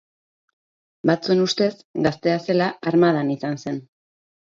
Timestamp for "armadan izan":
2.93-3.61